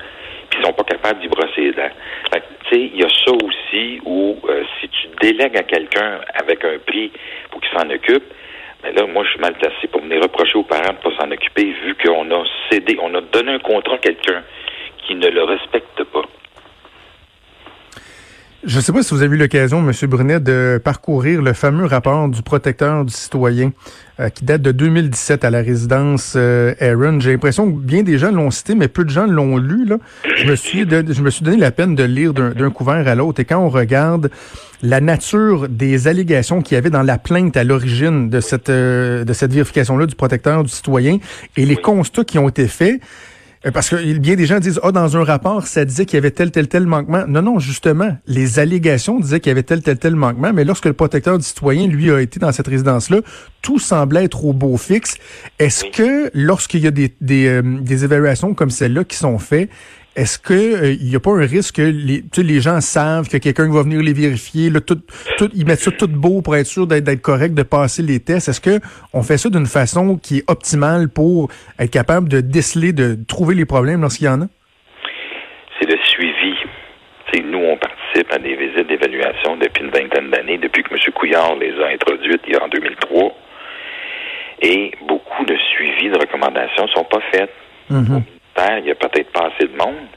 Puis 0.51 0.61
ils 0.61 0.67
sont 0.67 0.73
pas 0.73 0.85
capables 0.85 1.21
d'y 1.21 1.29
brosser 1.29 1.61
les 1.61 1.73
dents. 1.73 1.91
Fait 2.33 2.43
tu 2.65 2.75
sais, 2.75 2.91
il 2.93 3.01
y 3.01 3.05
a 3.05 3.09
ça 3.09 3.33
aussi 3.33 4.01
où, 4.05 4.37
euh, 4.49 4.65
si 4.81 4.89
tu 4.89 5.09
délègues 5.21 5.57
à 5.57 5.63
quelqu'un 5.63 6.21
avec 6.35 6.65
un 6.65 6.79
prix 6.87 7.11
pour 7.51 7.61
qu'il 7.61 7.79
s'en 7.79 7.89
occupe, 7.89 8.25
mais 8.83 8.93
ben 8.93 9.07
là, 9.07 9.13
moi, 9.13 9.25
je 9.25 9.31
suis 9.31 9.41
mal 9.41 9.55
placé 9.55 9.89
pour 9.89 10.03
venir 10.03 10.23
reprocher 10.23 10.57
aux 10.57 10.63
parents 10.63 10.93
de 10.93 10.99
pas 10.99 11.11
s'en 11.19 11.31
occuper, 11.31 11.75
vu 11.85 11.97
qu'on 11.97 12.31
a 12.31 12.45
cédé, 12.71 12.97
on 13.03 13.15
a 13.15 13.21
donné 13.21 13.53
un 13.53 13.59
contrat 13.59 13.95
à 13.95 13.99
quelqu'un 13.99 14.43
qui 15.07 15.15
ne 15.15 15.29
le 15.29 15.43
respecte 15.43 16.05
pas. 16.05 16.23
Je 18.65 18.77
ne 18.77 18.81
sais 18.81 18.93
pas 18.93 19.05
si 19.05 19.15
vous 19.15 19.23
avez 19.23 19.37
eu 19.37 19.39
l'occasion, 19.39 19.79
M. 19.79 19.93
Brunet, 20.09 20.41
de 20.41 20.81
parcourir 20.83 21.43
le 21.43 21.53
fameux 21.53 21.85
rapport 21.85 22.29
du 22.29 22.43
protecteur 22.43 23.05
du 23.05 23.13
citoyen 23.13 23.71
euh, 24.19 24.31
qui 24.31 24.45
date 24.45 24.63
de 24.63 24.73
2017 24.73 25.45
à 25.45 25.51
la 25.51 25.59
résidence 25.59 26.35
euh, 26.35 26.75
Aaron. 26.81 27.21
J'ai 27.21 27.31
l'impression 27.31 27.71
que 27.71 27.79
bien 27.79 28.03
des 28.03 28.19
gens 28.19 28.33
l'ont 28.33 28.51
cité, 28.51 28.75
mais 28.75 28.89
peu 28.89 29.05
de 29.05 29.11
gens 29.11 29.29
l'ont 29.29 29.59
lu. 29.59 29.85
Là. 29.85 29.99
Je, 30.37 30.51
me 30.51 30.57
suis 30.57 30.81
je 30.81 31.23
me 31.23 31.31
suis 31.31 31.45
donné 31.45 31.57
la 31.57 31.71
peine 31.71 31.95
de 31.95 32.03
lire 32.03 32.35
d'un 32.35 32.71
couvert 32.71 33.07
à 33.07 33.15
l'autre. 33.15 33.39
Et 33.39 33.45
quand 33.45 33.61
on 33.61 33.69
regarde 33.69 34.29
la 34.83 35.01
nature 35.01 35.69
des 35.69 36.09
allégations 36.09 36.61
qu'il 36.61 36.75
y 36.75 36.79
avait 36.79 36.91
dans 36.91 37.05
la 37.05 37.17
plainte 37.17 37.57
à 37.57 37.63
l'origine 37.63 38.29
de 38.29 38.41
cette, 38.41 38.71
euh, 38.71 39.25
de 39.25 39.33
cette 39.35 39.53
vérification-là 39.53 40.07
du 40.07 40.17
protecteur 40.17 40.65
du 40.65 40.71
citoyen 40.71 41.19
et 41.57 41.65
les 41.65 41.77
constats 41.77 42.25
qui 42.25 42.41
ont 42.41 42.49
été 42.49 42.67
faits, 42.67 43.01
parce 43.73 43.89
que 43.91 44.19
bien 44.19 44.37
des 44.37 44.47
gens 44.47 44.61
disent, 44.61 44.81
ah, 44.83 44.93
dans 44.93 45.17
un 45.17 45.25
rapport, 45.25 45.67
ça 45.67 45.85
disait 45.85 46.07
qu'il 46.07 46.17
y 46.17 46.19
avait 46.19 46.31
tel, 46.31 46.51
tel, 46.51 46.69
tel 46.69 46.87
manquement. 46.87 47.25
Non, 47.27 47.43
non, 47.43 47.59
justement, 47.59 48.17
les 48.27 48.59
allégations 48.59 49.19
disaient 49.19 49.41
qu'il 49.41 49.51
y 49.51 49.53
avait 49.53 49.65
tel, 49.65 49.83
tel, 49.83 49.99
tel 49.99 50.15
manquement, 50.15 50.53
mais 50.53 50.65
lorsque 50.65 50.87
le 50.87 50.93
protecteur 50.93 51.39
du 51.39 51.45
citoyen, 51.45 51.87
lui, 51.89 52.11
a 52.11 52.21
été 52.21 52.39
dans 52.39 52.53
cette 52.53 52.69
résidence-là, 52.69 53.19
tout 53.63 53.79
semblait 53.79 54.25
être 54.25 54.45
au 54.45 54.53
beau 54.53 54.77
fixe. 54.77 55.17
Est-ce 55.59 55.85
que 55.87 56.31
lorsqu'il 56.35 56.81
y 56.81 56.87
a 56.87 56.93
des, 56.93 57.15
des, 57.21 57.47
euh, 57.49 57.63
des 57.63 58.05
évaluations 58.05 58.55
comme 58.55 58.71
celle-là 58.71 59.05
qui 59.05 59.17
sont 59.17 59.39
faites, 59.39 59.71
est-ce 60.19 60.37
que 60.41 60.53
euh, 60.53 60.97
il 61.01 61.07
n'y 61.07 61.15
a 61.15 61.21
pas 61.21 61.31
un 61.31 61.47
risque 61.47 61.77
que 61.77 61.83
les, 61.83 62.25
les 62.37 62.61
gens 62.61 62.81
savent 62.81 63.29
que 63.29 63.37
quelqu'un 63.37 63.71
va 63.71 63.83
venir 63.83 64.03
les 64.03 64.13
vérifier, 64.13 64.69
là, 64.69 64.81
tout, 64.81 64.99
tout, 65.37 65.49
ils 65.55 65.65
mettent 65.65 65.79
ça 65.79 65.93
tout 65.93 66.09
beau 66.09 66.43
pour 66.43 66.57
être 66.57 66.67
sûr 66.67 66.89
d'être 66.89 67.23
correct, 67.23 67.55
de 67.55 67.63
passer 67.63 68.03
les 68.03 68.19
tests? 68.19 68.49
Est-ce 68.49 68.61
que 68.61 68.81
on 69.15 69.23
fait 69.23 69.39
ça 69.39 69.49
d'une 69.49 69.67
façon 69.67 70.19
qui 70.19 70.39
est 70.39 70.51
optimale 70.51 71.09
pour 71.09 71.51
être 71.79 71.93
capable 71.93 72.29
de 72.29 72.41
déceler, 72.41 72.93
de 72.93 73.17
trouver 73.29 73.55
les 73.55 73.65
problèmes 73.65 74.01
lorsqu'il 74.01 74.27
y 74.27 74.29
en 74.29 74.43
a? 74.43 74.47
C'est 75.79 75.89
le 75.89 75.99
suivi. 76.03 76.55
T'sais, 77.31 77.43
nous, 77.43 77.59
on 77.59 77.77
participe 77.77 78.33
à 78.33 78.39
des 78.39 78.57
visites 78.57 78.89
d'évaluation 78.89 79.57
depuis 79.57 79.85
une 79.85 79.91
vingtaine 79.91 80.31
d'années, 80.31 80.59
depuis 80.59 80.83
que 80.83 80.95
M. 80.95 80.99
Couillard 81.15 81.55
les 81.61 81.73
a 81.81 81.95
introduites 81.95 82.43
il 82.49 82.55
y 82.55 82.57
a 82.57 82.65
en 82.65 82.69
2003. 82.69 83.37
Et 84.63 84.91
beaucoup 85.07 85.45
de 85.45 85.55
suivis 85.57 86.11
de 86.11 86.19
recommandations 86.19 86.89
sont 86.89 87.05
pas 87.05 87.21
faites. 87.31 87.55
Il 88.79 88.85
n'y 88.85 88.91
a 88.91 88.95
peut-être 88.95 89.31
pas 89.31 89.51
assez 89.55 89.69
de 89.69 89.77
monde. 89.77 90.09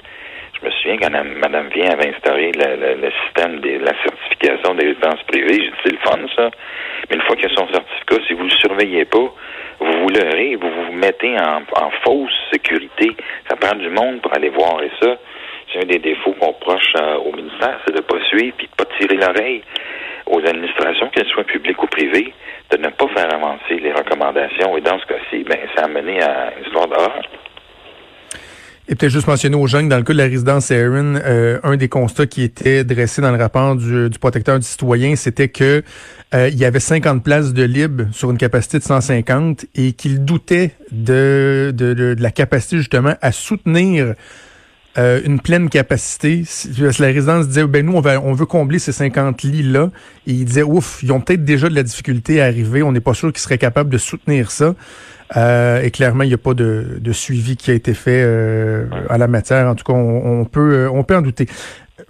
Je 0.60 0.66
me 0.66 0.72
souviens 0.72 0.98
quand 0.98 1.12
Mme 1.12 1.70
Vient 1.70 1.92
avait 1.92 2.10
instauré 2.10 2.52
le, 2.54 3.10
système 3.26 3.60
de 3.60 3.80
la 3.84 3.94
certification 4.04 4.76
des 4.76 4.88
résidences 4.88 5.24
privées. 5.28 5.54
J'ai 5.54 5.70
dit, 5.70 5.78
c'est 5.84 5.92
le 5.92 6.00
fun, 6.00 6.20
ça. 6.36 6.50
Mais 7.10 7.16
une 7.16 7.22
fois 7.24 7.36
qu'il 7.36 7.50
y 7.50 7.54
a 7.54 7.56
son 7.56 7.68
certificat, 7.68 8.16
si 8.28 8.34
vous 8.34 8.44
ne 8.44 8.50
le 8.50 8.58
surveillez 8.58 9.06
pas, 9.06 9.34
vous 9.80 9.94
vous 10.02 10.10
leurrez, 10.10 10.56
vous 10.56 10.70
vous 10.70 10.94
mettez 10.94 11.36
en, 11.40 11.62
fausse 12.04 12.34
sécurité. 12.52 13.16
Ça 13.50 13.56
prend 13.56 13.76
du 13.76 13.90
monde 13.90 14.22
pour 14.22 14.34
aller 14.34 14.50
voir. 14.50 14.82
Et 14.84 14.92
ça, 15.02 15.18
c'est 15.72 15.84
un 15.84 15.86
des 15.88 16.00
défauts 16.00 16.34
qu'on 16.40 16.48
reproche 16.48 16.94
euh, 17.00 17.18
au 17.18 17.32
ministère, 17.34 17.80
c'est 17.86 17.94
de 17.94 17.98
ne 17.98 18.04
pas 18.04 18.24
suivre 18.26 18.56
et 18.60 18.64
de 18.64 18.70
ne 18.72 18.86
pas 18.86 18.86
tirer 19.00 19.16
l'oreille 19.16 19.64
aux 20.28 20.40
administrations, 20.48 21.10
qu'elles 21.10 21.28
soient 21.28 21.44
publiques 21.44 21.82
ou 21.82 21.88
privées, 21.88 22.34
de 22.70 22.78
ne 22.78 22.90
pas 22.90 23.08
faire 23.16 23.34
avancer 23.34 23.76
les 23.82 23.92
recommandations. 23.92 24.78
Et 24.78 24.82
dans 24.82 25.00
ce 25.00 25.06
cas-ci, 25.06 25.44
ben, 25.44 25.58
ça 25.76 25.86
a 25.86 25.88
mené 25.88 26.22
à 26.22 26.54
une 26.58 26.66
histoire 26.66 26.88
d'horreur. 26.88 27.22
Et 28.92 28.96
peut-être 28.96 29.14
juste 29.14 29.28
mentionner 29.28 29.56
aux 29.56 29.68
jeunes, 29.68 29.88
dans 29.88 29.96
le 29.96 30.04
cas 30.04 30.12
de 30.12 30.18
la 30.18 30.26
résidence 30.26 30.70
Aaron, 30.70 31.16
euh, 31.16 31.60
un 31.64 31.78
des 31.78 31.88
constats 31.88 32.28
qui 32.28 32.44
était 32.44 32.84
dressé 32.84 33.22
dans 33.22 33.32
le 33.32 33.38
rapport 33.38 33.78
du, 33.78 34.10
protecteur 34.20 34.60
du 34.60 34.66
citoyen, 34.66 35.16
c'était 35.16 35.48
que 35.48 35.82
euh, 36.34 36.50
il 36.50 36.58
y 36.58 36.66
avait 36.66 36.82
50 36.82 37.24
places 37.24 37.54
de 37.54 37.64
libre 37.64 38.08
sur 38.12 38.32
une 38.32 38.38
capacité 38.38 38.80
de 38.80 38.84
150 38.84 39.66
et 39.76 39.94
qu'il 39.94 40.26
doutait 40.26 40.76
de, 40.92 41.74
de, 41.74 41.94
de, 41.94 42.18
la 42.20 42.32
capacité 42.32 42.80
justement 42.80 43.16
à 43.22 43.32
soutenir 43.32 44.14
euh, 44.98 45.22
une 45.24 45.40
pleine 45.40 45.70
capacité. 45.70 46.44
La 47.00 47.08
résidence 47.08 47.48
disait, 47.48 47.66
ben 47.68 47.86
nous, 47.86 47.94
on, 47.94 48.02
va, 48.02 48.20
on 48.20 48.34
veut 48.34 48.46
combler 48.46 48.78
ces 48.78 48.92
50 48.92 49.44
lits-là. 49.44 49.90
Et 50.28 50.34
il 50.34 50.44
disait, 50.44 50.64
ouf, 50.64 51.00
ils 51.02 51.14
ont 51.14 51.22
peut-être 51.22 51.46
déjà 51.46 51.70
de 51.70 51.76
la 51.76 51.84
difficulté 51.84 52.42
à 52.42 52.46
arriver. 52.48 52.84
On 52.84 52.92
n'est 52.92 53.00
pas 53.00 53.14
sûr 53.14 53.32
qu'ils 53.32 53.40
seraient 53.40 53.58
capables 53.58 53.90
de 53.90 53.98
soutenir 53.98 54.52
ça. 54.52 54.76
Euh, 55.38 55.82
et 55.82 55.92
clairement, 55.92 56.24
il 56.24 56.28
n'y 56.28 56.34
a 56.34 56.38
pas 56.38 56.54
de, 56.54 56.98
de, 57.00 57.12
suivi 57.12 57.56
qui 57.56 57.72
a 57.72 57.74
été 57.74 57.94
fait 57.94 58.22
euh, 58.24 58.86
à 59.10 59.18
la 59.18 59.28
matière. 59.28 59.68
En 59.68 59.76
tout 59.76 59.86
cas, 59.86 59.94
on, 59.94 60.46
peut, 60.46 60.74
euh, 60.74 60.92
on 60.92 61.04
peut 61.04 61.16
en 61.16 61.22
douter. 61.22 61.48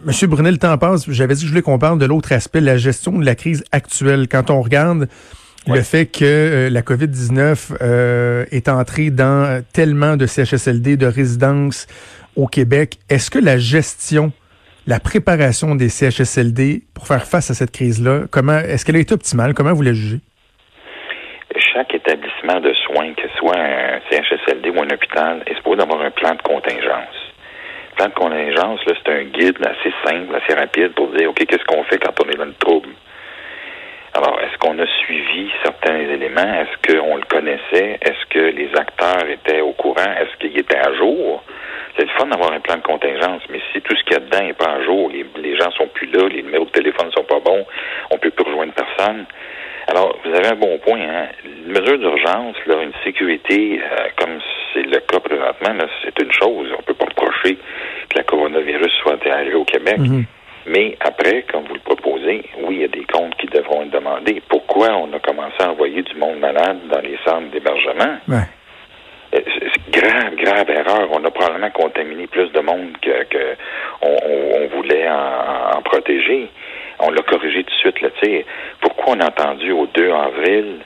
Monsieur 0.04 0.28
Brunel, 0.28 0.54
le 0.54 0.58
temps 0.58 0.78
passe. 0.78 1.10
J'avais 1.10 1.36
dit 1.36 1.42
que 1.42 1.46
je 1.46 1.51
voulais 1.51 1.62
qu'on 1.62 1.78
parle 1.78 2.00
de 2.00 2.06
l'autre 2.06 2.32
aspect, 2.32 2.62
la 2.62 2.78
gestion 2.78 3.18
de 3.18 3.25
la 3.25 3.36
crise 3.36 3.63
actuelle. 3.72 4.28
Quand 4.28 4.50
on 4.50 4.62
regarde 4.62 5.08
le 5.68 5.82
fait 5.82 6.08
que 6.08 6.70
la 6.72 6.82
COVID-19 6.82 8.48
est 8.51 8.68
entrée 8.68 9.12
dans 9.12 9.62
tellement 9.74 10.18
de 10.18 10.25
CHSLD, 10.25 10.98
de 10.98 11.06
résidences 11.06 11.86
au 12.36 12.48
Québec, 12.48 12.98
est-ce 13.10 13.30
que 13.30 13.38
la 13.38 13.60
gestion, 13.60 14.32
la 14.88 15.00
préparation 15.00 15.75
des 15.75 15.90
CHSLD 15.90 16.86
pour 16.96 17.06
faire 17.06 17.28
face 17.28 17.51
à 17.51 17.54
cette 17.54 17.72
crise-là, 17.72 18.22
comment 18.32 18.58
est-ce 18.58 18.86
qu'elle 18.86 18.96
a 18.96 19.00
été 19.00 19.13
optimale? 19.13 19.54
Comment 19.54 19.74
vous 19.74 19.84
la 19.84 19.94
jugez? 19.94 20.22
De 22.43 22.74
soins, 22.74 23.13
que 23.13 23.29
ce 23.29 23.38
soit 23.38 23.55
un 23.55 24.00
CHSLD 24.10 24.71
ou 24.71 24.81
un 24.81 24.89
hôpital, 24.89 25.43
est 25.45 25.55
supposé 25.55 25.77
d'avoir 25.77 26.01
un 26.01 26.10
plan 26.10 26.31
de 26.33 26.41
contingence? 26.41 27.15
Le 27.91 27.95
plan 27.95 28.07
de 28.07 28.13
contingence, 28.13 28.79
c'est 28.86 29.12
un 29.12 29.24
guide 29.25 29.57
assez 29.63 29.93
simple, 30.03 30.36
assez 30.36 30.53
rapide 30.55 30.93
pour 30.93 31.10
dire, 31.10 31.29
OK, 31.29 31.45
qu'est-ce 31.45 31.63
qu'on 31.65 31.83
fait 31.83 32.00
quand 32.00 32.13
on 32.19 32.29
est 32.29 32.38
dans 32.38 32.45
le 32.45 32.55
trouble? 32.55 32.89
Alors, 34.15 34.39
est-ce 34.41 34.57
qu'on 34.57 34.77
a 34.79 34.88
suivi 34.88 35.51
certains 35.63 36.00
éléments? 36.00 36.41
Est-ce 36.41 36.93
qu'on 36.93 37.15
le 37.15 37.24
connaissait? 37.29 38.00
Est-ce 38.01 38.25
que 38.29 38.39
les 38.39 38.69
acteurs 38.75 39.29
étaient 39.29 39.62
au 39.62 39.74
courant? 39.74 40.12
Est-ce 40.19 40.36
qu'ils 40.39 40.57
étaient 40.57 40.79
à 40.79 40.93
jour? 40.95 41.43
C'est 41.95 42.03
le 42.03 42.12
fun 42.17 42.25
d'avoir 42.25 42.51
un 42.51 42.60
plan 42.60 42.77
de 42.77 42.81
contingence, 42.81 43.43
mais 43.50 43.62
si 43.71 43.81
tout 43.81 43.95
ce 43.95 44.03
qu'il 44.03 44.13
y 44.13 44.17
a 44.17 44.19
dedans 44.19 44.41
n'est 44.41 44.53
pas 44.53 44.71
à 44.71 44.83
jour, 44.83 45.10
les, 45.12 45.25
les 45.38 45.55
gens 45.57 45.69
sont 45.71 45.88
plus 45.88 46.07
là, 46.07 46.27
les 46.27 46.41
numéros 46.41 46.65
de 46.65 46.71
téléphone 46.71 47.12
sont 47.15 47.24
pas 47.24 47.39
bons, 47.39 47.65
on 48.10 48.17
peut 48.17 48.31
plus 48.31 48.45
rejoindre 48.45 48.74
personne. 48.74 49.25
Alors, 49.91 50.17
vous 50.24 50.33
avez 50.33 50.48
un 50.48 50.55
bon 50.55 50.77
point. 50.79 51.00
Hein? 51.01 51.27
Une 51.43 51.74
mesure 51.74 51.98
d'urgence, 52.00 52.55
une 52.65 52.93
sécurité, 53.03 53.79
euh, 53.83 54.07
comme 54.17 54.39
c'est 54.74 54.83
le 54.83 55.00
cas 55.01 55.19
présentement, 55.19 55.86
c'est 56.03 56.17
une 56.24 56.31
chose. 56.31 56.69
On 56.77 56.81
peut 56.83 56.93
pas 56.93 57.05
reprocher 57.05 57.57
que 58.10 58.17
la 58.17 58.24
coronavirus 58.24 58.91
soit 59.01 59.19
arrivée 59.29 59.55
au 59.55 59.65
Québec. 59.65 59.98
Mhm. 60.00 60.24
Mais 60.67 60.95
après, 61.01 61.43
comme 61.51 61.63
vous 61.65 61.74
le 61.74 61.79
proposez, 61.81 62.43
oui, 62.62 62.75
il 62.75 62.81
y 62.81 62.83
a 62.86 62.88
des 62.88 63.03
comptes 63.12 63.36
qui 63.36 63.48
devront 63.48 63.81
être 63.81 63.89
demandés. 63.91 64.41
Pourquoi 64.48 64.89
on 64.95 65.12
a 65.12 65.19
commencé 65.19 65.55
à 65.60 65.71
envoyer 65.71 66.03
du 66.03 66.15
monde 66.15 66.39
malade 66.39 66.79
dans 66.89 67.01
les 67.01 67.17
centres 67.25 67.50
d'hébergement? 67.51 68.17
Ouais. 68.29 68.48
Euh, 69.36 69.39
C'est 69.74 69.91
grave, 70.01 70.36
grave 70.36 70.69
erreur. 70.69 71.10
On 71.12 71.24
a 71.25 71.31
probablement 71.31 71.69
contaminé 71.71 72.27
plus 72.27 72.50
de 72.51 72.60
monde 72.62 72.91
que, 73.01 73.24
que 73.25 73.55
on, 74.03 74.15
on- 74.24 74.63
on 74.63 74.67
voulait 74.77 75.10
en, 75.10 75.77
en 75.77 75.81
protéger. 75.81 76.48
On 77.03 77.10
l'a 77.10 77.24
corrigé 77.24 77.63
tout 77.63 77.71
de 77.74 77.79
suite. 77.79 78.01
Là, 78.01 78.10
Pourquoi 79.01 79.17
on 79.17 79.25
a 79.25 79.29
entendu 79.29 79.72
au 79.72 79.88
2 79.88 80.12
avril 80.12 80.77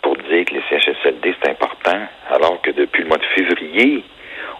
pour 0.00 0.16
dire 0.16 0.46
que 0.46 0.54
les 0.54 0.62
CHSLD, 0.70 1.34
c'est 1.42 1.50
important, 1.50 2.00
alors 2.30 2.62
que 2.62 2.70
depuis 2.70 3.02
le 3.02 3.08
mois 3.08 3.18
de 3.18 3.26
février, 3.34 4.02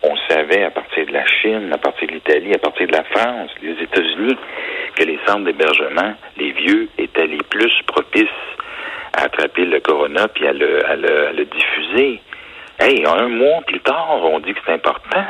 on 0.03 0.15
savait 0.29 0.65
à 0.65 0.71
partir 0.71 1.07
de 1.07 1.13
la 1.15 1.25
Chine, 1.25 1.71
à 1.73 1.79
partir 1.79 2.07
de 2.07 2.13
l'Italie, 2.13 2.53
à 2.53 2.59
partir 2.59 2.87
de 2.87 2.93
la 2.93 3.05
France, 3.05 3.51
les 3.63 3.83
États-Unis, 3.83 4.37
que 4.95 5.05
les 5.05 5.19
centres 5.27 5.45
d'hébergement, 5.45 6.13
les 6.37 6.51
vieux, 6.51 6.91
étaient 6.99 7.27
les 7.27 7.39
plus 7.49 7.73
propices 7.87 8.29
à 9.17 9.23
attraper 9.23 9.65
le 9.65 9.81
corona 9.81 10.29
puis 10.29 10.47
à 10.47 10.53
le, 10.53 11.45
diffuser. 11.47 12.21
Hey, 12.79 13.07
un 13.07 13.29
mois 13.29 13.63
plus 13.67 13.81
tard, 13.81 14.19
on 14.23 14.39
dit 14.41 14.53
que 14.53 14.61
c'est 14.67 14.75
important. 14.75 15.25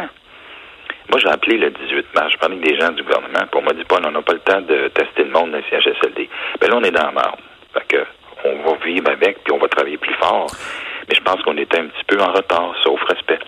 Moi, 1.10 1.20
j'ai 1.20 1.28
appelé 1.28 1.58
le 1.58 1.70
18 1.70 2.06
mars. 2.16 2.32
Je 2.32 2.38
parlais 2.38 2.56
avec 2.56 2.68
des 2.68 2.76
gens 2.80 2.90
du 2.90 3.04
gouvernement. 3.04 3.46
Puis 3.48 3.60
on 3.60 3.62
m'a 3.62 3.72
dit 3.72 3.84
pas, 3.84 3.98
on 4.04 4.10
n'a 4.10 4.20
pas 4.20 4.32
le 4.32 4.40
temps 4.40 4.62
de 4.62 4.88
tester 4.88 5.22
le 5.22 5.30
monde 5.30 5.52
dans 5.52 5.58
les 5.58 5.64
CHSLD. 5.70 6.28
Ben 6.60 6.70
là, 6.70 6.76
on 6.76 6.82
est 6.82 6.90
dans 6.90 7.06
la 7.06 7.12
marde. 7.12 7.38
Que, 7.88 8.04
on 8.44 8.70
va 8.70 8.84
vivre 8.84 9.10
avec, 9.10 9.42
puis 9.44 9.52
on 9.52 9.58
va 9.58 9.68
travailler 9.68 9.98
plus 9.98 10.14
fort. 10.14 10.46
Mais 11.08 11.14
je 11.14 11.22
pense 11.22 11.42
qu'on 11.42 11.56
était 11.56 11.78
un 11.78 11.86
petit 11.86 12.04
peu 12.06 12.20
en 12.20 12.32
retard, 12.32 12.74
sauf 12.84 13.00
respect. 13.04 13.38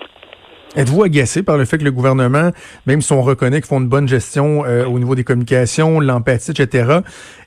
Êtes-vous 0.76 1.02
agacé 1.02 1.42
par 1.42 1.56
le 1.56 1.64
fait 1.64 1.78
que 1.78 1.84
le 1.84 1.90
gouvernement, 1.90 2.52
même 2.86 3.02
si 3.02 3.12
on 3.12 3.22
reconnaît 3.22 3.60
qu'ils 3.60 3.68
font 3.68 3.80
une 3.80 3.88
bonne 3.88 4.06
gestion 4.06 4.64
euh, 4.64 4.86
au 4.86 5.00
niveau 5.00 5.16
des 5.16 5.24
communications, 5.24 5.98
l'empathie, 5.98 6.52
etc., 6.52 7.00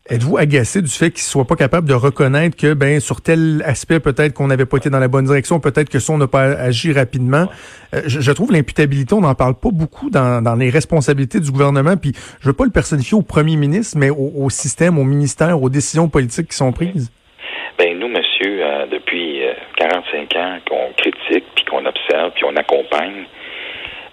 êtes-vous 0.10 0.38
agacé 0.38 0.82
du 0.82 0.90
fait 0.90 1.12
qu'ils 1.12 1.22
soient 1.22 1.46
pas 1.46 1.56
capables 1.56 1.88
de 1.88 1.94
reconnaître 1.94 2.58
que, 2.58 2.74
ben, 2.74 3.00
sur 3.00 3.22
tel 3.22 3.64
aspect, 3.66 4.00
peut-être 4.00 4.34
qu'on 4.34 4.48
n'avait 4.48 4.66
pas 4.66 4.78
été 4.78 4.90
dans 4.90 5.00
la 5.00 5.08
bonne 5.08 5.26
direction, 5.26 5.60
peut-être 5.60 5.90
que 5.90 6.00
ça, 6.00 6.14
on 6.14 6.18
n'a 6.18 6.28
pas 6.28 6.44
agi 6.44 6.92
rapidement? 6.92 7.48
Euh, 7.96 8.02
je, 8.06 8.32
trouve 8.32 8.52
l'imputabilité, 8.52 9.14
on 9.14 9.22
n'en 9.22 9.36
parle 9.36 9.56
pas 9.56 9.70
beaucoup 9.72 10.10
dans, 10.10 10.44
dans 10.44 10.56
les 10.56 10.70
responsabilités 10.70 11.40
du 11.40 11.52
gouvernement, 11.52 11.96
puis 11.96 12.12
je 12.42 12.48
veux 12.48 12.54
pas 12.54 12.66
le 12.66 12.72
personnifier 12.72 13.18
au 13.18 13.22
premier 13.22 13.56
ministre, 13.56 13.98
mais 13.98 14.10
au, 14.10 14.32
au 14.36 14.50
système, 14.50 14.98
au 15.00 15.04
ministère, 15.04 15.62
aux 15.62 15.70
décisions 15.70 16.10
politiques 16.10 16.50
qui 16.50 16.58
sont 16.58 16.74
prises. 16.74 17.12
Ben 17.78 17.98
nous, 17.98 18.08
monsieur, 18.08 18.64
euh, 18.64 18.86
depuis 18.86 19.44
euh, 19.48 19.54
45 19.78 20.36
ans 20.36 20.58
qu'on 20.70 20.94
critique, 20.96 21.46
puis 21.56 21.66
qu'on 21.66 21.86
observe, 21.86 22.32
puis 22.36 22.44
on 22.46 22.56
accompagne, 22.56 23.26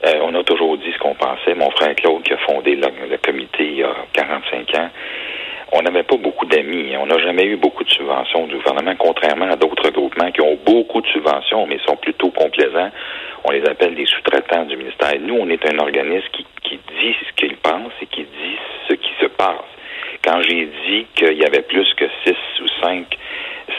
euh, 0.06 0.20
on 0.22 0.34
a 0.34 0.42
toujours 0.44 0.78
dit 0.78 0.90
ce 0.92 0.98
qu'on 0.98 1.14
pensait. 1.14 1.54
Mon 1.54 1.70
frère 1.72 1.94
Claude, 1.96 2.22
qui 2.22 2.32
a 2.32 2.38
fondé 2.38 2.74
le 2.76 3.16
comité 3.18 3.64
il 3.64 3.76
y 3.76 3.82
a 3.82 3.94
45 4.14 4.74
ans, 4.76 4.88
on 5.72 5.79
n'avait 5.92 6.04
pas 6.04 6.16
beaucoup 6.16 6.46
d'amis. 6.46 6.94
On 6.98 7.06
n'a 7.06 7.18
jamais 7.18 7.44
eu 7.44 7.56
beaucoup 7.56 7.84
de 7.84 7.90
subventions 7.90 8.46
du 8.46 8.56
gouvernement, 8.56 8.94
contrairement 8.98 9.50
à 9.50 9.56
d'autres 9.56 9.90
groupements 9.90 10.30
qui 10.30 10.40
ont 10.40 10.58
beaucoup 10.64 11.00
de 11.00 11.06
subventions, 11.08 11.66
mais 11.66 11.78
sont 11.86 11.96
plutôt 11.96 12.30
complaisants. 12.30 12.90
On 13.44 13.50
les 13.50 13.64
appelle 13.64 13.94
des 13.94 14.06
sous-traitants 14.06 14.64
du 14.66 14.76
ministère. 14.76 15.12
Nous, 15.20 15.34
on 15.34 15.48
est 15.48 15.64
un 15.72 15.78
organisme 15.78 16.26
qui, 16.32 16.46
dit 17.00 17.16
ce 17.26 17.32
qu'il 17.34 17.56
pense 17.56 17.92
et 18.02 18.06
qui 18.06 18.22
dit 18.22 18.56
ce 18.88 18.94
qui 18.94 19.10
se 19.20 19.26
passe. 19.26 19.56
Quand 20.22 20.40
j'ai 20.42 20.66
dit 20.86 21.06
qu'il 21.14 21.38
y 21.38 21.44
avait 21.44 21.62
plus 21.62 21.92
que 21.94 22.04
six 22.24 22.36
ou 22.62 22.68
cinq 22.82 23.06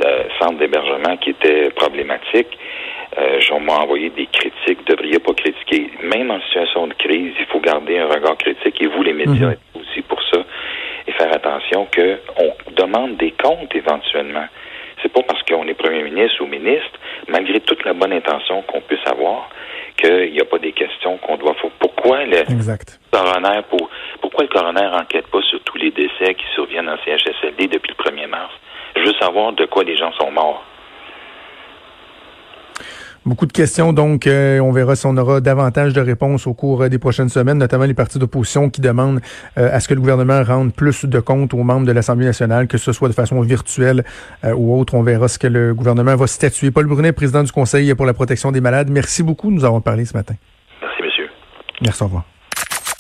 euh, 0.04 0.24
centres 0.40 0.58
d'hébergement 0.58 1.16
qui 1.18 1.30
étaient 1.30 1.70
problématiques, 1.72 2.58
euh, 3.18 3.40
on 3.52 3.60
m'a 3.60 3.74
envoyé 3.74 4.10
des 4.10 4.26
critiques. 4.26 4.80
Vous 4.80 4.92
ne 4.92 4.96
devriez 4.96 5.20
pas 5.20 5.34
critiquer. 5.34 5.92
Même 6.04 6.32
en 6.32 6.42
situation 6.42 6.88
de 6.88 6.94
crise, 6.94 7.34
il 7.40 7.46
faut 7.48 7.60
garder 7.60 8.00
un 8.00 8.08
regard 8.08 8.38
critique 8.38 8.82
et 8.82 8.88
vous, 8.88 9.04
les 9.04 9.14
médias, 9.14 9.48
Mhm. 9.48 9.52
êtes 9.52 9.60
aussi 9.76 10.02
pour 10.02 10.22
ça. 10.24 10.40
Et 11.08 11.10
faire 11.22 11.34
attention 11.36 11.88
qu'on 11.94 12.74
demande 12.74 13.18
des 13.18 13.32
comptes 13.32 13.76
éventuellement. 13.76 14.46
C'est 15.02 15.12
pas 15.12 15.22
parce 15.24 15.42
qu'on 15.44 15.68
est 15.68 15.74
premier 15.74 16.04
ministre 16.04 16.42
ou 16.44 16.48
ministre, 16.48 16.98
malgré 17.28 17.60
toute 17.62 17.84
la 17.86 17.94
bonne 17.94 18.14
intention 18.14 18.62
qu'on 18.64 18.82
puisse 18.82 19.06
avoir, 19.06 19.50
qu'il 19.98 20.32
n'y 20.32 20.42
a 20.42 20.46
pas 20.46 20.58
des 20.60 20.72
questions 20.72 21.18
qu'on 21.18 21.38
doit 21.38 21.54
faire. 21.56 21.72
Pourquoi 21.80 22.26
le 22.26 22.38
Exact. 22.38 23.00
coroner 23.12 23.62
pour 23.70 23.90
pourquoi 24.22 24.44
le 24.44 24.50
coroner 24.50 24.88
enquête 24.94 25.28
pas 25.28 25.42
sur 25.44 25.60
tous 25.64 25.78
les 25.78 25.92
décès 25.92 26.34
qui 26.36 26.46
surviennent 26.56 26.90
en 26.90 26.98
CHSLD 27.06 27.68
depuis 27.68 27.94
le 27.98 28.04
1er 28.04 28.28
mars? 28.28 28.52
Je 28.96 29.02
veux 29.02 29.14
savoir 29.20 29.54
de 29.54 29.66
quoi 29.66 29.84
les 29.84 29.98
gens 29.98 30.12
sont 30.14 30.32
morts. 30.32 30.64
Beaucoup 33.24 33.46
de 33.46 33.54
questions, 33.54 33.94
donc 33.94 34.26
euh, 34.26 34.60
on 34.62 34.72
verra 34.72 34.96
si 34.96 35.06
on 35.06 35.16
aura 35.16 35.42
davantage 35.42 35.94
de 35.94 36.02
réponses 36.02 36.48
au 36.48 36.56
cours 36.56 36.82
euh, 36.82 36.90
des 36.90 36.98
prochaines 36.98 37.30
semaines, 37.30 37.60
notamment 37.60 37.86
les 37.86 37.94
partis 37.94 38.18
d'opposition 38.18 38.72
qui 38.72 38.82
demandent 38.82 39.22
euh, 39.60 39.70
à 39.72 39.80
ce 39.80 39.88
que 39.88 39.94
le 39.94 40.00
gouvernement 40.00 40.42
rende 40.44 40.74
plus 40.74 41.06
de 41.06 41.20
comptes 41.20 41.54
aux 41.54 41.62
membres 41.62 41.86
de 41.86 41.92
l'Assemblée 41.92 42.26
nationale, 42.26 42.68
que 42.68 42.80
ce 42.80 42.92
soit 42.94 43.10
de 43.10 43.14
façon 43.14 43.40
virtuelle 43.42 44.06
euh, 44.44 44.56
ou 44.56 44.76
autre. 44.76 44.96
On 44.96 45.04
verra 45.04 45.28
ce 45.28 45.38
que 45.38 45.46
le 45.46 45.76
gouvernement 45.76 46.16
va 46.16 46.26
statuer. 46.26 46.72
Paul 46.72 46.88
Brunet, 46.88 47.12
président 47.12 47.44
du 47.44 47.52
Conseil 47.52 47.94
pour 47.94 48.08
la 48.08 48.16
protection 48.16 48.52
des 48.52 48.62
malades, 48.62 48.90
merci 48.90 49.22
beaucoup 49.22 49.52
de 49.52 49.56
nous 49.56 49.66
avoir 49.66 49.84
parlé 49.84 50.06
ce 50.06 50.18
matin. 50.18 50.34
Merci, 50.82 51.04
monsieur. 51.04 51.30
Merci, 51.80 52.02
au 52.02 52.08
revoir. 52.08 52.31